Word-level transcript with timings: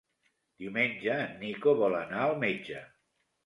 Diumenge 0.63 1.19
en 1.25 1.37
Nico 1.43 1.77
vol 1.85 2.01
anar 2.01 2.27
al 2.27 2.37
metge. 2.49 2.83